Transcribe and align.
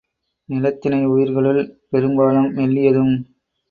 நிலைத்திணை 0.49 1.01
உயிர்களுள், 1.05 1.61
பெரும்பாலும் 1.91 2.51
மெல்லியதும் 2.53 3.15